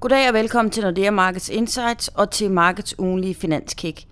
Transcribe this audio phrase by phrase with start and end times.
[0.00, 4.04] Goddag og velkommen til Nordea Markets Insights og til Markets ugenlige finanskick.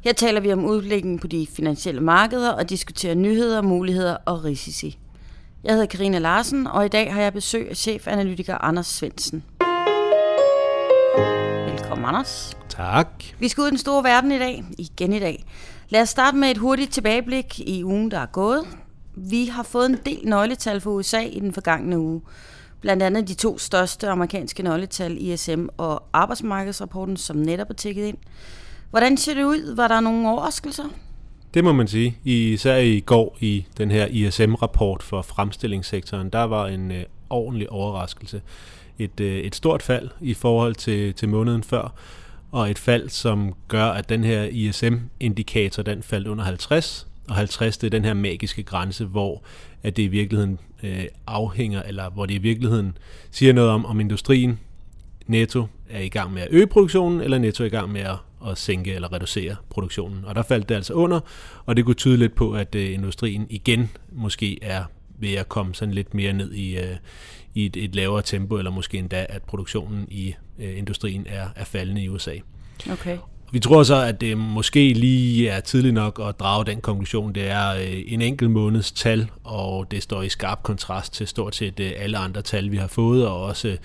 [0.00, 4.98] Her taler vi om udviklingen på de finansielle markeder og diskuterer nyheder, muligheder og risici.
[5.64, 9.44] Jeg hedder Karina Larsen, og i dag har jeg besøg af chefanalytiker Anders Svensen.
[11.72, 12.56] Velkommen, Anders.
[12.68, 13.08] Tak.
[13.38, 15.44] Vi skal ud i den store verden i dag, igen i dag.
[15.88, 18.66] Lad os starte med et hurtigt tilbageblik i ugen, der er gået.
[19.16, 22.20] Vi har fået en del nøgletal for USA i den forgangne uge.
[22.80, 28.16] Blandt andet de to største amerikanske nøgletal, ISM og arbejdsmarkedsrapporten, som netop er tækket ind.
[28.90, 29.74] Hvordan ser det ud?
[29.76, 30.84] Var der nogle overraskelser?
[31.54, 32.18] Det må man sige.
[32.24, 38.42] Især i går i den her ISM-rapport for fremstillingssektoren, der var en øh, ordentlig overraskelse.
[38.98, 41.94] Et, øh, et stort fald i forhold til, til måneden før,
[42.52, 47.78] og et fald, som gør, at den her ISM-indikator, den faldt under 50, og 50
[47.78, 49.42] det er den her magiske grænse, hvor
[49.82, 52.98] at det i virkeligheden øh, afhænger, eller hvor det i virkeligheden
[53.30, 54.58] siger noget om, om industrien
[55.26, 58.16] netto er i gang med at øge produktionen, eller netto er i gang med at,
[58.46, 60.24] at sænke eller reducere produktionen.
[60.24, 61.20] Og der faldt det altså under,
[61.66, 64.84] og det kunne tyde lidt på, at øh, industrien igen måske er
[65.18, 66.96] ved at komme sådan lidt mere ned i, øh,
[67.54, 71.64] i et, et lavere tempo, eller måske endda, at produktionen i øh, industrien er, er
[71.64, 72.34] faldende i USA.
[72.92, 73.18] Okay.
[73.52, 77.32] Vi tror så, at det måske lige er tidligt nok at drage den konklusion.
[77.32, 81.54] Det er øh, en enkelt måneds tal, og det står i skarp kontrast til stort
[81.54, 83.76] set øh, alle andre tal, vi har fået, og også øh,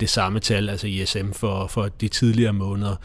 [0.00, 2.96] det samme tal, altså ISM, for, for de tidligere måneder.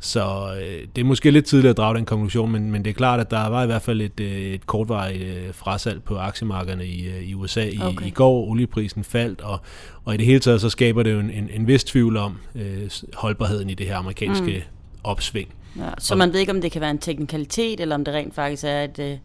[0.00, 2.94] Så øh, det er måske lidt tidligt at drage den konklusion, men, men det er
[2.94, 7.34] klart, at der var i hvert fald et, et kortvarigt frasalg på aktiemarkederne i, i
[7.34, 8.06] USA i, okay.
[8.06, 8.44] i går.
[8.48, 9.60] Olieprisen faldt, og,
[10.04, 12.38] og i det hele taget så skaber det jo en, en, en vis tvivl om
[12.54, 14.73] øh, holdbarheden i det her amerikanske mm
[15.04, 15.54] opsving.
[15.76, 18.34] Ja, så man ved ikke, om det kan være en teknikalitet, eller om det rent
[18.34, 19.18] faktisk er et øh,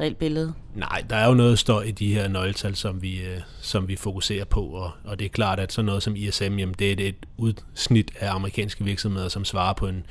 [0.00, 0.52] reelt billede?
[0.74, 3.96] Nej, der er jo noget støj i de her nøgletal, som vi, øh, som vi
[3.96, 6.92] fokuserer på, og, og det er klart, at sådan noget som ISM, jamen, det er
[6.92, 10.06] et, et udsnit af amerikanske virksomheder, som svarer på en,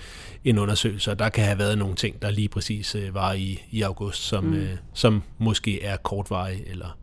[0.46, 3.64] en undersøgelse, og der kan have været nogle ting, der lige præcis øh, var i,
[3.72, 4.54] i august, som, mm.
[4.54, 6.98] øh, som måske er kortvarige, eller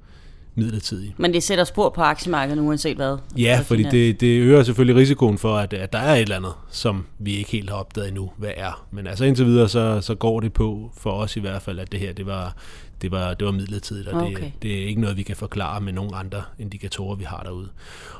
[0.57, 1.15] midlertidige.
[1.17, 3.19] Men det sætter spor på aktiemarkedet uanset hvad?
[3.37, 6.53] Ja, fordi det, det øger selvfølgelig risikoen for, at, at der er et eller andet,
[6.71, 8.87] som vi ikke helt har opdaget endnu, hvad er.
[8.91, 11.93] Men altså indtil videre, så, så går det på, for os i hvert fald, at
[11.93, 12.57] det her, det var,
[13.03, 14.37] det var, det var midlertidigt, og okay.
[14.37, 17.69] det, det er ikke noget, vi kan forklare med nogle andre indikatorer, vi har derude.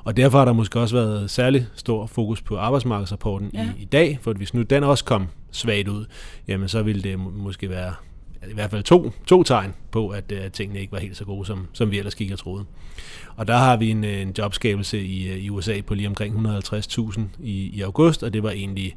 [0.05, 3.69] Og derfor har der måske også været særlig stor fokus på arbejdsmarkedsrapporten ja.
[3.79, 6.05] i, i dag, for hvis nu den også kom svagt ud,
[6.49, 7.95] jamen så ville det måske være
[8.51, 11.47] i hvert fald to, to tegn på, at uh, tingene ikke var helt så gode,
[11.47, 12.65] som, som vi ellers gik og troede.
[13.37, 17.21] Og der har vi en, en jobskabelse i, øh, i USA på lige omkring 150.000
[17.41, 18.97] i, i august, og det var egentlig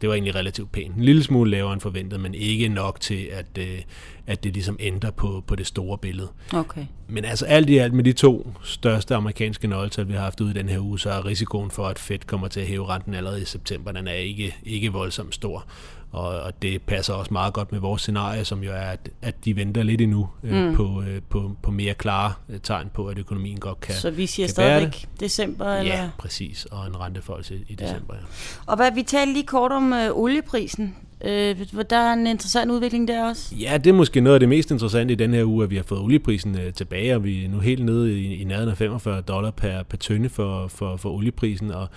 [0.00, 0.96] det var egentlig relativt pænt.
[0.96, 3.78] En lille smule lavere end forventet, men ikke nok til, at, øh,
[4.26, 6.28] at det ligesom ændrer på, på det store billede.
[6.52, 6.86] Okay.
[7.08, 10.50] Men altså alt i alt med de to største amerikanske nøgletal, vi har haft ude
[10.50, 13.14] i den her uge, så er risikoen for, at Fed kommer til at hæve renten
[13.14, 15.66] allerede i september, den er ikke, ikke voldsomt stor.
[16.16, 19.44] Og, og det passer også meget godt med vores scenarie, som jo er, at, at
[19.44, 20.74] de venter lidt endnu øh, mm.
[20.74, 24.26] på, øh, på, på mere klare øh, tegn på, at økonomien godt kan Så vi
[24.26, 25.08] siger stadigvæk det.
[25.20, 25.74] december?
[25.74, 25.94] Eller?
[25.94, 26.64] Ja, præcis.
[26.64, 28.14] Og en renteforhold i december.
[28.14, 28.20] Ja.
[28.20, 28.26] Ja.
[28.66, 30.96] Og hvad, vi talte lige kort om øh, olieprisen.
[31.24, 31.56] Øh,
[31.90, 33.54] der er en interessant udvikling der også.
[33.54, 35.76] Ja, det er måske noget af det mest interessante i den her uge, at vi
[35.76, 38.76] har fået olieprisen øh, tilbage, og vi er nu helt nede i, i nærheden af
[38.76, 41.70] 45 dollar per, per tønde for, for, for olieprisen.
[41.70, 41.88] Og,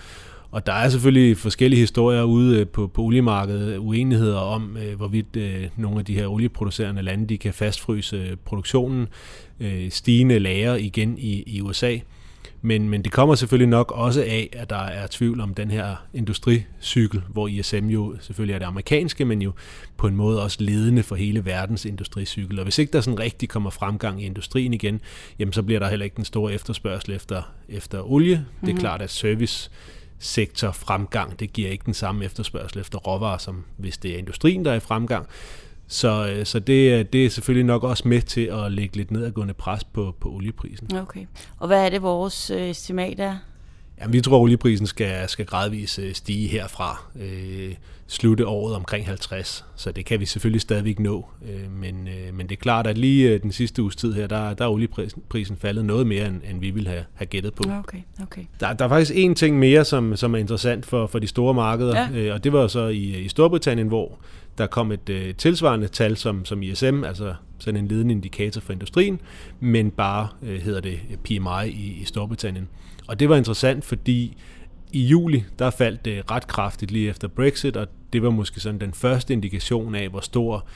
[0.50, 5.36] og der er selvfølgelig forskellige historier ude øh, på, på oliemarkedet, uenigheder om, øh, hvorvidt
[5.36, 9.08] øh, nogle af de her olieproducerende lande de kan fastfryse øh, produktionen,
[9.60, 11.98] øh, stigende lager igen i, i USA.
[12.62, 15.96] Men, men det kommer selvfølgelig nok også af, at der er tvivl om den her
[16.14, 19.52] industricykel, hvor ISM jo selvfølgelig er det amerikanske, men jo
[19.96, 22.58] på en måde også ledende for hele verdens industricykel.
[22.58, 25.00] Og hvis ikke der sådan rigtig kommer fremgang i industrien igen,
[25.38, 28.36] jamen så bliver der heller ikke den store efterspørgsel efter, efter olie.
[28.36, 28.60] Mm-hmm.
[28.60, 28.80] Det er mhm.
[28.80, 29.70] klart, at service
[30.20, 31.40] sektor fremgang.
[31.40, 34.76] Det giver ikke den samme efterspørgsel efter råvarer, som hvis det er industrien, der er
[34.76, 35.26] i fremgang.
[35.88, 39.10] Så, øh, så det, øh, det er selvfølgelig nok også med til at lægge lidt
[39.10, 40.96] nedadgående pres på, på olieprisen.
[40.96, 41.26] Okay.
[41.58, 43.36] Og hvad er det, vores øh, estimat er?
[44.00, 47.02] Jamen, vi tror, at olieprisen skal, skal gradvist øh, stige herfra.
[47.20, 47.74] Øh,
[48.06, 51.26] slutte året omkring 50, så det kan vi selvfølgelig stadigvæk nå.
[51.48, 54.26] Øh, men, øh, men det er klart, at lige øh, den sidste uges tid her,
[54.26, 57.62] der, der er olieprisen faldet noget mere, end, end vi ville have, have gættet på.
[57.78, 58.42] Okay, okay.
[58.60, 61.54] Der, der er faktisk en ting mere, som, som er interessant for, for de store
[61.54, 62.18] markeder, ja.
[62.18, 64.18] øh, og det var så i, i Storbritannien, hvor
[64.58, 68.72] der kom et øh, tilsvarende tal som, som ISM, altså sådan en ledende indikator for
[68.72, 69.20] industrien,
[69.60, 72.68] men bare øh, hedder det PMI i, i Storbritannien.
[73.10, 74.36] Og det var interessant, fordi
[74.92, 78.80] i juli, der faldt det ret kraftigt lige efter Brexit, og det var måske sådan
[78.80, 80.66] den første indikation af, hvor stor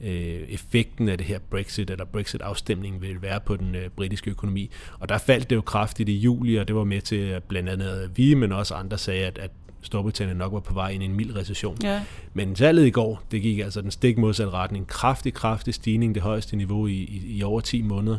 [0.00, 4.70] øh, effekten af det her Brexit eller Brexit-afstemning vil være på den øh, britiske økonomi.
[4.98, 7.68] Og der faldt det jo kraftigt i juli, og det var med til at blandt
[7.68, 9.50] andet vi, men også andre sagde, at, at
[9.82, 11.76] Storbritannien nok var på vej ind i en mild recession.
[11.82, 12.02] Ja.
[12.34, 14.86] Men tallet i går, det gik altså den stik modsatte retning.
[14.86, 18.18] Kraftig, kraftig stigning, det højeste niveau i, i, i over 10 måneder.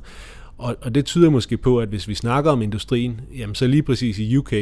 [0.60, 3.84] Og, og det tyder måske på, at hvis vi snakker om industrien, jamen så lige
[3.84, 4.54] præcis i UK,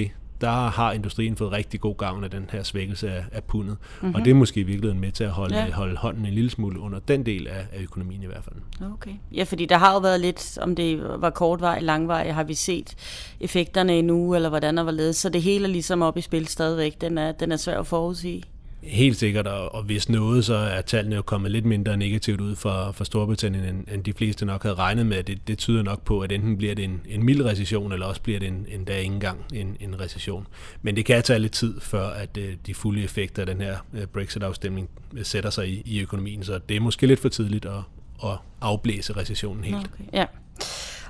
[0.41, 3.77] der har industrien fået rigtig god gavn af den her svækkelse af, af pundet.
[4.01, 4.15] Mm-hmm.
[4.15, 5.71] Og det er måske i virkeligheden med til at holde, ja.
[5.71, 8.91] holde hånden en lille smule under den del af, af økonomien i hvert fald.
[8.94, 9.11] Okay.
[9.31, 12.44] Ja, fordi der har jo været lidt, om det var kort vej, lang vej, har
[12.44, 12.95] vi set
[13.39, 15.15] effekterne endnu, eller hvordan der var ledet.
[15.15, 17.01] Så det hele er ligesom op i spil stadigvæk.
[17.01, 18.44] Den er, den er svær at forudsige.
[18.81, 22.91] Helt sikkert, og hvis noget, så er tallene jo kommet lidt mindre negativt ud for,
[22.91, 25.24] for Storbritannien, end, end de fleste nok havde regnet med.
[25.24, 28.21] Det, det tyder nok på, at enten bliver det en, en mild recession, eller også
[28.21, 30.47] bliver det en, en ikke engang en, en recession.
[30.81, 33.77] Men det kan tage lidt tid, før at øh, de fulde effekter af den her
[33.94, 36.44] øh, Brexit-afstemning øh, sætter sig i, i økonomien.
[36.44, 37.80] Så det er måske lidt for tidligt at,
[38.23, 39.77] at afblæse recessionen helt.
[39.77, 40.03] Okay.
[40.13, 40.25] Ja.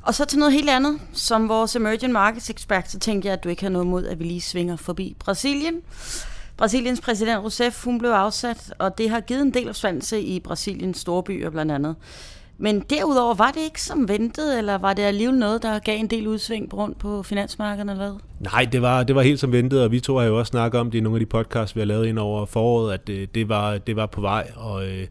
[0.01, 0.99] Og så til noget helt andet.
[1.13, 4.19] Som vores emerging markets expert, så tænkte jeg, at du ikke har noget mod, at
[4.19, 5.75] vi lige svinger forbi Brasilien.
[6.57, 10.97] Brasiliens præsident Rousseff, hun blev afsat, og det har givet en del opsvandelse i Brasiliens
[10.97, 11.95] store byer blandt andet.
[12.59, 16.07] Men derudover, var det ikke som ventet, eller var det alligevel noget, der gav en
[16.07, 18.19] del udsving rundt på finansmarkederne eller hvad?
[18.39, 20.81] Nej, det var, det var helt som ventet, og vi to har jo også snakket
[20.81, 23.35] om det i nogle af de podcasts, vi har lavet ind over foråret, at det,
[23.35, 25.07] det, var, det var på vej, og øh,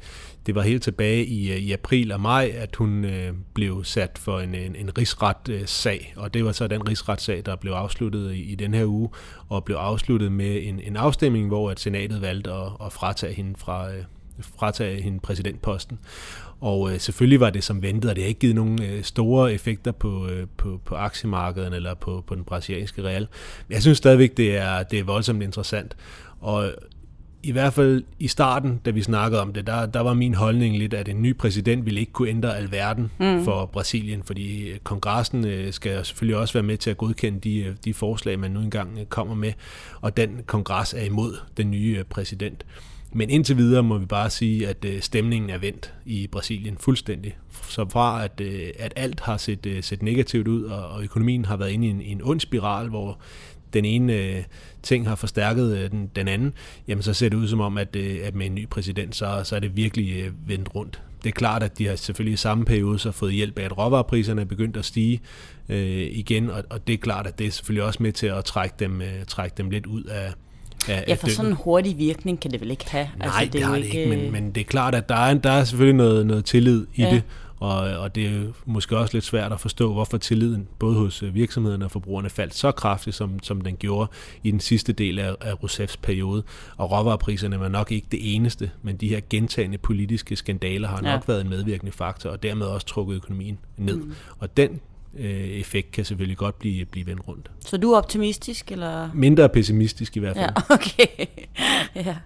[0.46, 4.18] det var helt tilbage i, øh, i april og maj, at hun øh, blev sat
[4.18, 8.32] for en, en, en rigsretssag, øh, og det var så den rigsretssag, der blev afsluttet
[8.32, 9.08] i, i den her uge,
[9.48, 13.54] og blev afsluttet med en, en afstemning, hvor at senatet valgte at, at fratage hende
[13.58, 14.02] fra, øh,
[14.58, 15.98] fratage hende præsidentposten.
[16.60, 19.52] Og øh, selvfølgelig var det som ventet, og det har ikke givet nogen øh, store
[19.52, 23.28] effekter på, øh, på, på aktiemarkedet eller på, på den brasilianske real.
[23.68, 25.96] Men jeg synes stadigvæk, det er, det er voldsomt interessant.
[26.40, 26.72] Og
[27.46, 30.78] i hvert fald i starten, da vi snakkede om det, der, der var min holdning
[30.78, 33.44] lidt, at en ny præsident ville ikke kunne ændre alverden mm.
[33.44, 37.74] for Brasilien, fordi kongressen øh, skal selvfølgelig også være med til at godkende de, øh,
[37.84, 39.52] de forslag, man nu engang øh, kommer med,
[40.00, 42.66] og den kongres er imod den nye præsident.
[43.12, 47.36] Men indtil videre må vi bare sige, at stemningen er vendt i Brasilien fuldstændig.
[47.68, 48.40] Så fra at,
[48.78, 52.20] at alt har set, set negativt ud, og økonomien har været inde i en, en
[52.24, 53.18] ond spiral, hvor
[53.72, 54.42] den ene øh,
[54.82, 56.52] ting har forstærket øh, den, den anden,
[56.88, 59.40] jamen så ser det ud som om, at, øh, at med en ny præsident, så,
[59.44, 61.00] så er det virkelig øh, vendt rundt.
[61.24, 63.78] Det er klart, at de har selvfølgelig i samme periode så fået hjælp af, at
[63.78, 65.20] råvarepriserne er begyndt at stige
[65.68, 68.44] øh, igen, og, og det er klart, at det er selvfølgelig også med til at
[68.44, 70.32] trække dem, øh, trække dem lidt ud af,
[70.88, 73.08] af, ja, for sådan en hurtig virkning kan det vel ikke have?
[73.18, 75.34] Nej, altså, det, det har det ikke, men, men det er klart, at der er,
[75.34, 77.10] der er selvfølgelig noget, noget tillid i ja.
[77.10, 77.22] det,
[77.60, 81.34] og, og det er måske også lidt svært at forstå, hvorfor tilliden både hos øh,
[81.34, 84.10] virksomhederne og forbrugerne faldt så kraftigt, som, som den gjorde
[84.42, 86.42] i den sidste del af, af Rousseffs periode.
[86.76, 91.12] Og råvarepriserne var nok ikke det eneste, men de her gentagende politiske skandaler har ja.
[91.12, 93.96] nok været en medvirkende faktor, og dermed også trukket økonomien ned.
[93.96, 94.14] Mm.
[94.38, 94.80] Og den
[95.18, 97.50] øh, effekt kan selvfølgelig godt blive, blive vendt rundt.
[97.66, 98.72] Så du er optimistisk?
[98.72, 99.10] eller?
[99.14, 100.50] Mindre pessimistisk i hvert fald.
[100.70, 101.26] Ja, okay.
[101.94, 102.16] ja.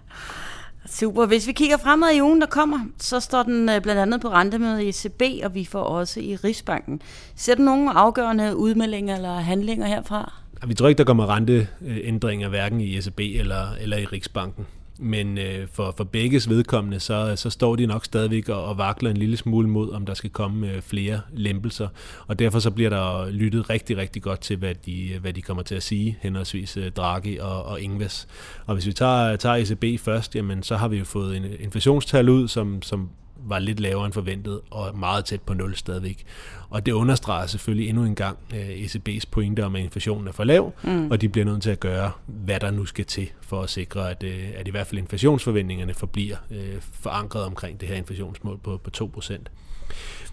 [0.85, 1.25] Super.
[1.25, 4.29] Hvis vi kigger fremad i ugen, der kommer, så står den øh, blandt andet på
[4.29, 7.01] rentemødet i ECB, og vi får også i Rigsbanken.
[7.35, 10.33] Ser du nogle afgørende udmeldinger eller handlinger herfra?
[10.67, 14.65] Vi tror ikke, der kommer renteændringer hverken i ECB eller, eller i Rigsbanken.
[15.03, 19.09] Men øh, for, for begges vedkommende, så, så står de nok stadigvæk og, og vakler
[19.09, 21.87] en lille smule mod, om der skal komme øh, flere lempelser.
[22.27, 25.41] Og derfor så bliver der lyttet rigtig, rigtig godt til, hvad de, øh, hvad de
[25.41, 28.27] kommer til at sige, henholdsvis øh, Draghi og, og Ingves.
[28.65, 32.29] Og hvis vi tager, tager ECB først, jamen, så har vi jo fået en inflationstal
[32.29, 33.09] ud, som, som
[33.47, 36.23] var lidt lavere end forventet, og meget tæt på nul stadigvæk.
[36.69, 40.43] Og det understreger selvfølgelig endnu en gang øh, ECB's pointe om, at inflationen er for
[40.43, 41.11] lav, mm.
[41.11, 44.11] og de bliver nødt til at gøre, hvad der nu skal til, for at sikre,
[44.11, 48.77] at, uh, at i hvert fald inflationsforventningerne forbliver uh, forankret omkring det her inflationsmål på,
[48.77, 49.37] på 2%.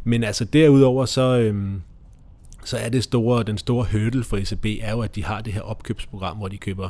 [0.04, 1.48] Men altså derudover så...
[1.50, 1.82] Um,
[2.64, 5.52] så er det store, den store hurdle for ECB er jo, at de har det
[5.52, 6.88] her opkøbsprogram, hvor de køber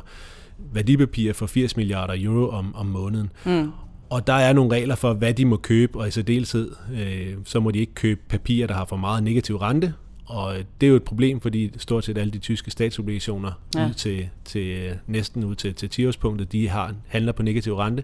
[0.72, 3.32] værdipapirer for 80 milliarder euro om, om måneden.
[3.44, 3.72] Mm.
[4.10, 7.60] Og der er nogle regler for, hvad de må købe, og i særdeleshed, øh, så
[7.60, 9.94] må de ikke købe papirer, der har for meget negativ rente.
[10.26, 13.88] Og det er jo et problem, fordi stort set alle de tyske statsobligationer ja.
[13.88, 18.02] ud til, til næsten ud til, til 10-årspunktet, de har, handler på negativ rente.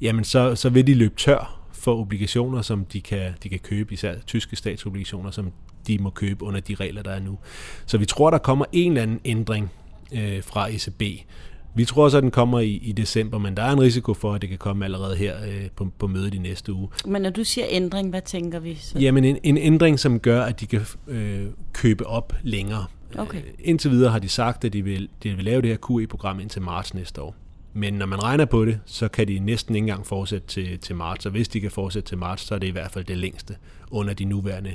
[0.00, 3.94] Jamen så, så vil de løbe tør for obligationer, som de kan, de kan købe,
[3.94, 5.52] især tyske statsobligationer, som
[5.86, 7.38] de må købe under de regler, der er nu.
[7.86, 9.70] Så vi tror, der kommer en eller anden ændring
[10.12, 11.02] øh, fra ECB,
[11.74, 14.34] vi tror så, at den kommer i, i december, men der er en risiko for,
[14.34, 16.88] at det kan komme allerede her øh, på, på mødet i næste uge.
[17.06, 18.98] Men når du siger ændring, hvad tænker vi så?
[18.98, 22.84] Jamen en, en ændring, som gør, at de kan øh, købe op længere.
[23.18, 23.38] Okay.
[23.38, 26.40] Øh, indtil videre har de sagt, at de vil, de vil lave det her QE-program
[26.40, 27.34] indtil marts næste år.
[27.72, 30.96] Men når man regner på det, så kan de næsten ikke engang fortsætte til, til
[30.96, 33.18] marts, og hvis de kan fortsætte til marts, så er det i hvert fald det
[33.18, 33.56] længste
[33.90, 34.74] under de nuværende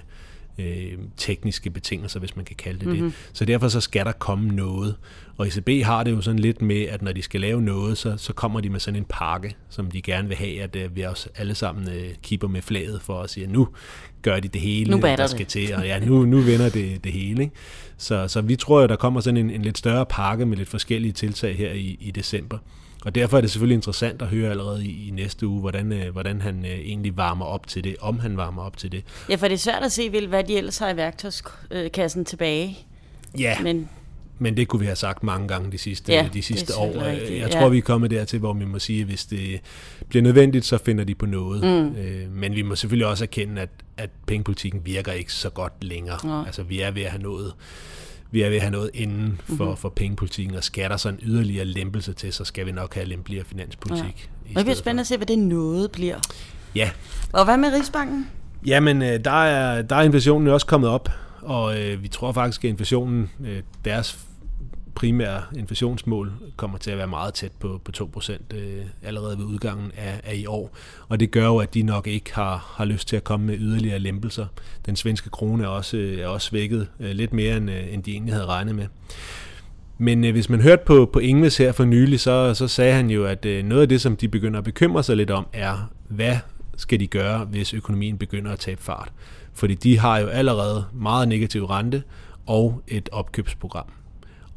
[0.60, 3.02] øh, tekniske betingelser, hvis man kan kalde det mm-hmm.
[3.02, 3.06] det.
[3.06, 3.34] Mhm.
[3.34, 4.96] Så derfor så skal der komme noget.
[5.38, 8.18] Og ECB har det jo sådan lidt med, at når de skal lave noget, så,
[8.18, 11.02] så kommer de med sådan en pakke, som de gerne vil have, at øh, vi
[11.02, 13.68] også alle sammen øh, kipper med flaget for at sige, at nu
[14.22, 15.48] gør de det hele, nu der skal det.
[15.48, 17.44] til, og ja, nu, nu vender det, det hele.
[17.44, 17.56] Ikke?
[17.98, 20.70] Så, så vi tror, at der kommer sådan en, en lidt større pakke med lidt
[20.70, 22.58] forskellige tiltag her i, i december.
[23.06, 26.10] Og derfor er det selvfølgelig interessant at høre allerede i, i næste uge, hvordan, øh,
[26.12, 29.04] hvordan han øh, egentlig varmer op til det, om han varmer op til det.
[29.30, 32.78] Ja, for det er svært at se, hvad de ellers har i værktøjskassen tilbage.
[33.38, 33.90] Ja, men,
[34.40, 37.06] men det kunne vi have sagt mange gange de sidste, ja, de sidste år.
[37.06, 37.68] Rigtigt, Jeg tror, ja.
[37.68, 39.62] vi er kommet dertil, hvor vi må sige, at hvis det
[40.10, 41.64] bliver nødvendigt, så finder de på noget.
[41.64, 41.96] Mm.
[41.96, 46.38] Øh, men vi må selvfølgelig også erkende, at, at pengepolitikken virker ikke så godt længere.
[46.38, 46.46] Ja.
[46.46, 47.54] Altså, vi er ved at have nået
[48.32, 49.78] vi er ved at have noget inden for, mm-hmm.
[49.78, 53.06] for pengepolitikken, og skal der så en yderligere lempelse til, så skal vi nok have
[53.06, 54.30] lempeligere finanspolitik.
[54.46, 54.60] Ja.
[54.60, 56.18] det bliver spændende at se, hvad det noget bliver.
[56.76, 56.90] Ja.
[57.34, 58.28] Og hvad med Rigsbanken?
[58.66, 61.10] Jamen, øh, der er, der er inflationen også kommet op,
[61.42, 64.20] og øh, vi tror faktisk, at inflationen, øh, deres
[65.00, 69.92] primære inflationsmål kommer til at være meget tæt på, på 2% øh, allerede ved udgangen
[69.98, 70.76] af, af i år.
[71.08, 73.56] Og det gør jo, at de nok ikke har, har lyst til at komme med
[73.60, 74.46] yderligere lempelser.
[74.86, 78.04] Den svenske krone er også, øh, er også svækket øh, lidt mere, end, øh, end
[78.04, 78.86] de egentlig havde regnet med.
[79.98, 83.10] Men øh, hvis man hørte på, på Ingves her for nylig, så, så sagde han
[83.10, 85.92] jo, at øh, noget af det, som de begynder at bekymre sig lidt om, er,
[86.08, 86.38] hvad
[86.78, 89.12] skal de gøre, hvis økonomien begynder at tabe fart?
[89.54, 92.04] Fordi de har jo allerede meget negativ rente
[92.46, 93.86] og et opkøbsprogram.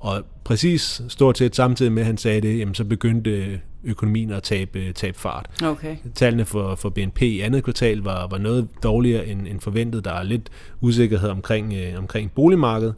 [0.02, 4.42] Og præcis stort set samtidig med, at han sagde det, jamen, så begyndte økonomien at
[4.42, 5.62] tabe, tabe fart.
[5.64, 5.96] Okay.
[6.14, 10.04] Tallene for, for BNP i andet kvartal var, var noget dårligere end, end forventet.
[10.04, 12.94] Der er lidt usikkerhed omkring, øh, omkring boligmarkedet.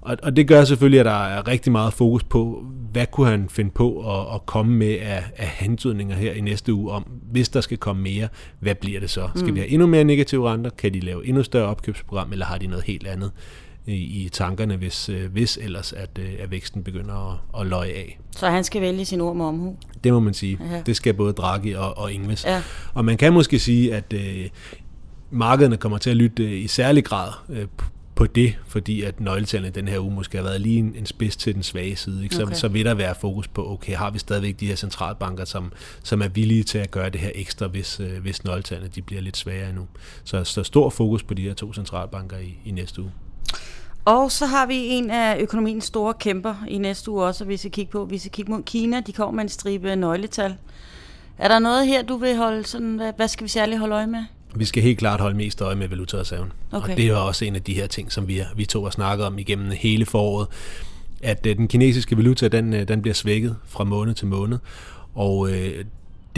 [0.00, 3.48] Og, og det gør selvfølgelig, at der er rigtig meget fokus på, hvad kunne han
[3.48, 7.48] finde på at, at komme med af, af hentydninger her i næste uge om, hvis
[7.48, 8.28] der skal komme mere,
[8.60, 9.28] hvad bliver det så?
[9.34, 9.54] Skal mm.
[9.54, 10.70] vi have endnu mere negative renter?
[10.70, 13.30] Kan de lave endnu større opkøbsprogram, eller har de noget helt andet?
[13.88, 17.90] I, i tankerne, hvis, øh, hvis ellers at, øh, at væksten begynder at, at løje
[17.90, 18.20] af.
[18.36, 19.76] Så han skal vælge sin ord med omhu?
[20.04, 20.58] Det må man sige.
[20.70, 20.82] Ja.
[20.86, 22.44] Det skal både Draghi og, og Ingves.
[22.44, 22.62] Ja.
[22.94, 24.48] Og man kan måske sige, at øh,
[25.30, 27.66] markederne kommer til at lytte øh, i særlig grad øh,
[28.14, 31.36] på det, fordi at nøgletallene den her uge måske har været lige en, en spids
[31.36, 32.22] til den svage side.
[32.22, 32.34] Ikke?
[32.34, 32.54] Så, okay.
[32.54, 36.22] så vil der være fokus på, okay, har vi stadigvæk de her centralbanker, som, som
[36.22, 39.36] er villige til at gøre det her ekstra, hvis, øh, hvis nøgletallene de bliver lidt
[39.36, 39.86] svagere endnu.
[40.24, 43.12] Så, så stor fokus på de her to centralbanker i, i næste uge.
[44.08, 47.68] Og så har vi en af økonomiens store kæmper i næste uge også, hvis vi
[47.68, 48.04] kigger på.
[48.04, 50.54] Hvis vi kigger mod Kina, de kommer med en stribe nøgletal.
[51.38, 54.24] Er der noget her, du vil holde sådan, hvad skal vi særligt holde øje med?
[54.54, 56.52] Vi skal helt klart holde mest øje med valutareserven.
[56.72, 56.90] Okay.
[56.90, 59.26] Og det er også en af de her ting, som vi, vi to har snakket
[59.26, 60.48] om igennem hele foråret.
[61.22, 64.58] At øh, den kinesiske valuta, den, øh, den bliver svækket fra måned til måned.
[65.14, 65.84] Og øh,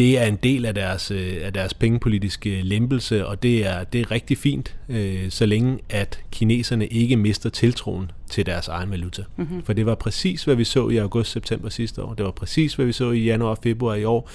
[0.01, 4.01] det er en del af deres, øh, af deres pengepolitiske lempelse, og det er, det
[4.01, 9.23] er rigtig fint, øh, så længe at kineserne ikke mister tiltroen til deres egen valuta.
[9.37, 9.63] Mm-hmm.
[9.63, 12.15] For det var præcis, hvad vi så i august-september sidste år.
[12.15, 14.31] Det var præcis, hvad vi så i januar-februar i år,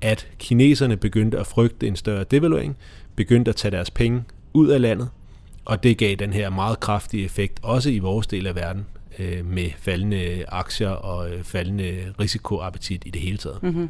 [0.00, 2.76] at kineserne begyndte at frygte en større devaluering,
[3.16, 5.08] begyndte at tage deres penge ud af landet,
[5.64, 8.86] og det gav den her meget kraftige effekt, også i vores del af verden,
[9.18, 13.62] øh, med faldende aktier og faldende risikoappetit i det hele taget.
[13.62, 13.88] Mm-hmm.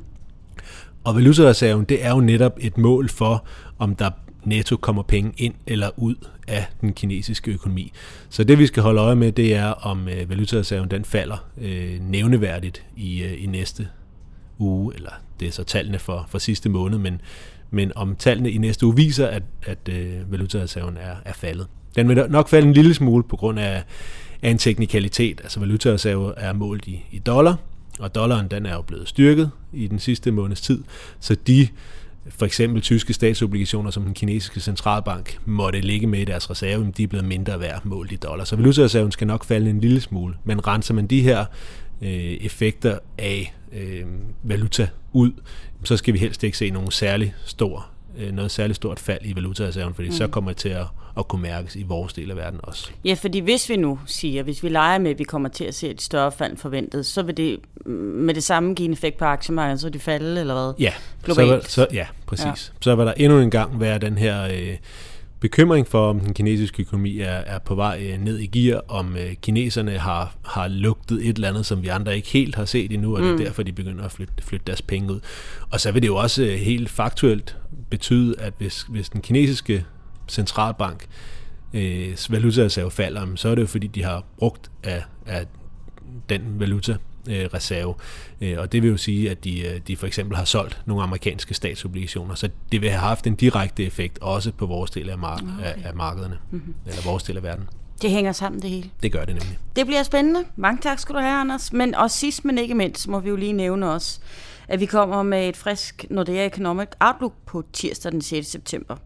[1.06, 3.44] Og valutareserven, det er jo netop et mål for,
[3.78, 4.10] om der
[4.44, 6.14] netto kommer penge ind eller ud
[6.48, 7.92] af den kinesiske økonomi.
[8.28, 12.00] Så det vi skal holde øje med, det er om øh, valutareserven den falder øh,
[12.00, 13.88] nævneværdigt i, øh, i næste
[14.58, 15.10] uge, eller
[15.40, 17.20] det er så tallene for, for sidste måned, men,
[17.70, 21.66] men om tallene i næste uge viser, at, at øh, valutareserven er, er faldet.
[21.96, 23.82] Den vil nok falde en lille smule på grund af,
[24.42, 25.40] af en teknikalitet.
[25.40, 27.56] Altså valutareserve er målt i, i dollar,
[27.98, 30.84] og dollaren den er jo blevet styrket i den sidste måneds tid,
[31.20, 31.68] så de
[32.28, 37.02] for eksempel tyske statsobligationer, som den kinesiske centralbank måtte ligge med i deres reserve, de
[37.02, 38.44] er blevet mindre værd målt i dollar.
[38.44, 40.34] Så valutareserven skal nok falde en lille smule.
[40.44, 41.44] Men renser man de her
[42.02, 44.04] øh, effekter af øh,
[44.42, 45.32] valuta ud,
[45.84, 47.86] så skal vi helst ikke se nogen særlig stor
[48.18, 50.14] øh, noget særligt stort fald i valutareserven, fordi mm.
[50.14, 50.86] så kommer det til at,
[51.18, 52.90] at kunne mærkes i vores del af verden også.
[53.04, 55.74] Ja, fordi hvis vi nu siger, hvis vi leger med, at vi kommer til at
[55.74, 59.24] se et større fald forventet, så vil det med det samme give en effekt på
[59.24, 60.72] aktiemarkedet, så de falde, eller hvad?
[60.78, 60.92] Ja,
[61.24, 61.64] Globalt.
[61.64, 62.46] Så, så, ja præcis.
[62.46, 62.54] Ja.
[62.80, 64.44] Så vil der endnu en gang være den her...
[64.44, 64.76] Øh,
[65.40, 69.16] bekymring for, om den kinesiske økonomi er, er på vej øh, ned i gear, om
[69.16, 72.92] øh, kineserne har, har lugtet et eller andet, som vi andre ikke helt har set
[72.92, 73.38] endnu, og det er mm.
[73.38, 75.20] derfor, de begynder at flytte, flytte deres penge ud.
[75.70, 77.56] Og så vil det jo også øh, helt faktuelt
[77.90, 79.84] betyde, at hvis, hvis den kinesiske
[80.28, 81.06] centralbank
[81.74, 85.46] øh, valutareserve falder, så er det jo fordi, de har brugt af, af
[86.28, 86.96] den valuta
[87.28, 87.94] øh, reserve.
[88.40, 91.02] Øh, og det vil jo sige, at de, øh, de for eksempel har solgt nogle
[91.02, 95.18] amerikanske statsobligationer, så det vil have haft en direkte effekt også på vores del af,
[95.18, 95.64] mark- okay.
[95.64, 96.74] af, af markederne, mm-hmm.
[96.86, 97.68] eller vores del af verden.
[98.02, 98.90] Det hænger sammen det hele.
[99.02, 99.58] Det gør det nemlig.
[99.76, 100.44] Det bliver spændende.
[100.56, 101.72] Mange tak skal du have, Anders.
[101.72, 104.20] Men også sidst, men ikke mindst, må vi jo lige nævne os,
[104.68, 108.46] at vi kommer med et frisk Nordea Economic Outlook på tirsdag den 6.
[108.46, 108.96] september.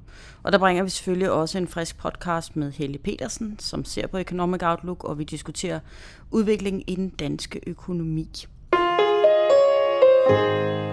[0.42, 4.16] Og der bringer vi selvfølgelig også en frisk podcast med Helle Petersen, som ser på
[4.16, 5.80] Economic Outlook, og vi diskuterer
[6.30, 8.28] udviklingen i den danske økonomi.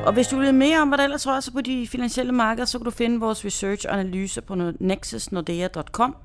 [0.07, 2.65] Og hvis du vil mere om, hvad der ellers rører sig på de finansielle markeder,
[2.65, 6.15] så kan du finde vores research og analyser på nexusnordea.com.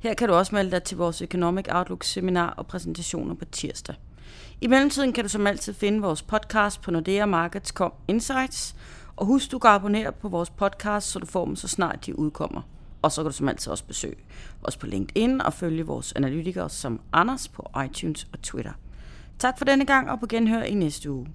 [0.00, 3.94] Her kan du også melde dig til vores Economic Outlook seminar og præsentationer på tirsdag.
[4.60, 8.76] I mellemtiden kan du som altid finde vores podcast på Nordea Markets.com Insights,
[9.16, 12.18] og husk, du kan abonnere på vores podcast, så du får dem så snart de
[12.18, 12.62] udkommer.
[13.02, 14.16] Og så kan du som altid også besøge
[14.62, 18.72] os på LinkedIn og følge vores analytikere som Anders på iTunes og Twitter.
[19.38, 21.26] Tak for denne gang, og på genhør i næste uge.